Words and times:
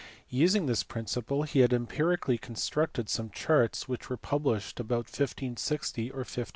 Using 0.29 0.65
this 0.65 0.81
principle, 0.81 1.43
he 1.43 1.59
had 1.59 1.71
empirically 1.71 2.39
constructed 2.39 3.07
some 3.07 3.29
charts, 3.29 3.87
which 3.87 4.09
were 4.09 4.17
published 4.17 4.79
about 4.79 5.05
1560 5.05 6.01
or 6.09 6.25
1570. 6.25 6.49